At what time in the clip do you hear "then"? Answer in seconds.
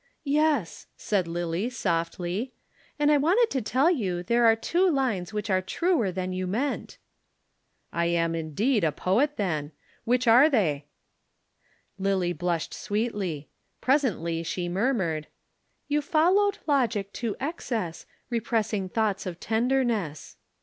9.37-9.73